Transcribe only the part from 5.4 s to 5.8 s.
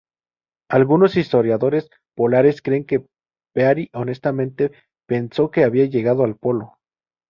que